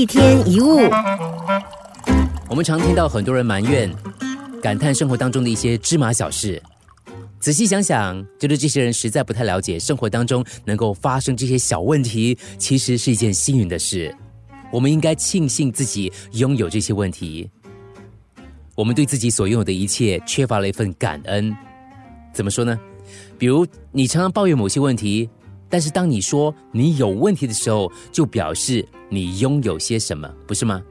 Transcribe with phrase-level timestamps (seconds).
[0.00, 0.78] 一天一物，
[2.48, 3.94] 我们常听到很多人埋怨、
[4.62, 6.62] 感叹生活当中的一些芝麻小事。
[7.38, 14.16] 仔细想想，觉得这些人实在不太了解生活当中能够发生这些小问题，其实是一件幸运的事。
[14.72, 17.50] 我们应该庆幸自己拥有这些问题。
[18.74, 21.54] 我们对自己所拥有的一切缺乏了一份感恩。
[22.32, 22.80] 怎么说呢？
[23.36, 25.28] 比如你常常抱怨某些问题，
[25.70, 30.82] 但是当你说你有问题的时候，就表示你拥有些什么，不是吗？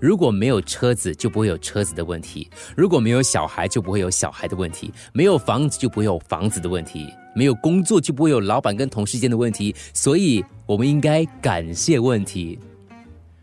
[0.00, 9.74] 如果没有车子，就不会有车子的问题；如果没有小孩，就不会有小孩的问题；没有房子，就不会有房子的问题；没有工作，就不会有老板跟同事间的问题。
[9.94, 12.58] 所以，我们应该感谢问题，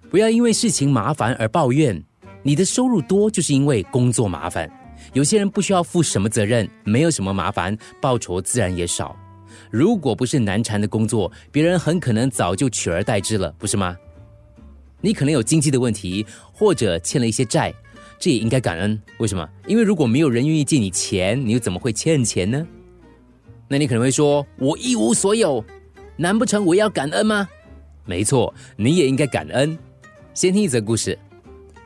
[0.09, 2.01] 不要因为事情麻烦而抱怨。
[2.43, 4.69] 你的收入多，就是因为工作麻烦。
[5.13, 9.15] 有些人不需要负什么责任，没有什么麻烦，报酬自然也少。
[9.71, 13.97] 如果不是难缠的工作，别人很可能早就取而代之了，不是吗？
[14.99, 17.73] 你可能有经济的问题，或者欠了一些债，
[18.19, 19.01] 这也应该感恩。
[19.17, 19.49] 为什么？
[19.65, 22.67] 因为如果没有人愿意借你钱，你又怎么会欠钱呢？
[23.67, 25.63] 那你可能会说：“我一无所有，
[26.17, 27.47] 难不成我要感恩吗？”
[28.05, 29.77] 没错，你也应该感恩。
[30.33, 31.17] 先听一则故事：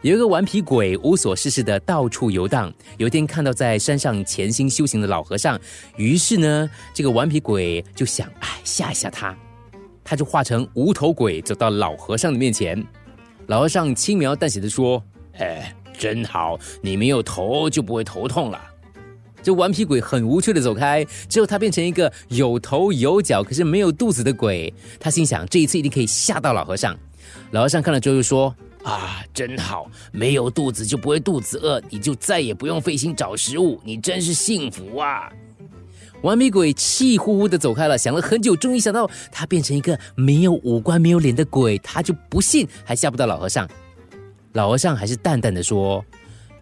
[0.06, 2.72] 有一个顽皮鬼，无所事事的到处游荡。
[2.98, 5.60] 有一天看到在山上潜心修行的老和尚，
[5.98, 9.36] 于是呢，这个顽皮鬼就想：“哎，吓一吓他。”
[10.06, 12.86] 他就化成无头鬼，走到老和尚的面前。
[13.48, 15.02] 老和尚轻描淡写的说
[15.40, 18.62] ：“哎，真好，你没有头就不会头痛了。”
[19.42, 24.72] 这顽皮鬼很无趣的走开，之后他变成一个有头有脚可是没有肚子的鬼。
[25.00, 26.96] 他心想，这一次一定可以吓到老和尚。
[27.50, 35.28] 老和尚看了之后又说：“啊，真好，没有肚子就不会肚子饿，你就再也不用费心找食物，你真是幸福啊！”
[36.22, 43.68] 完美鬼气呼呼的走开了，想了很久，终于想到他变成一个没有五官、没有脸的鬼，他就不信，还吓不到老和尚。
[44.54, 46.04] 老和尚还是淡淡的说：“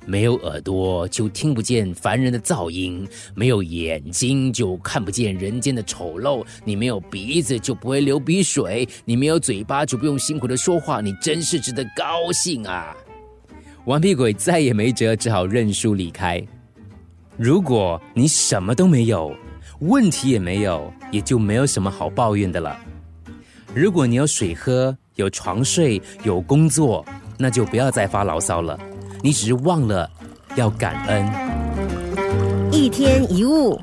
[0.05, 12.95] 没有耳朵就听不见凡人的噪音，没有眼睛就看不见人间的丑陋，你没有鼻子就不会流鼻水，你没有嘴巴就不用辛苦的说话，你真是值得高兴啊！”
[13.85, 16.41] 顽皮鬼再也没辙，只好认输离开。
[17.37, 19.35] 如果你什么都没有，
[19.79, 22.77] 问题也没有，也就没有什么好抱怨的了。
[23.73, 27.05] 如果你有水喝，有床睡，有工作，
[27.37, 28.79] 那就不要再发牢骚了。
[29.23, 30.09] 你只是忘了
[30.55, 31.25] 要感恩。
[32.73, 33.79] 一天一物。